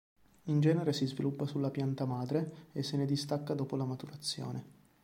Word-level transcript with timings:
In 0.45 0.59
genere 0.61 0.93
si 0.93 1.05
sviluppa 1.05 1.45
sulla 1.45 1.69
pianta 1.69 2.05
madre 2.07 2.69
e 2.71 2.81
se 2.81 2.97
ne 2.97 3.05
distacca 3.05 3.53
dopo 3.53 3.75
la 3.75 3.85
maturazione. 3.85 4.65